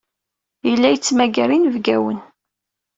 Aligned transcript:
Yella 0.67 0.87
yettmagar 0.89 1.49
inebgawen. 1.51 2.19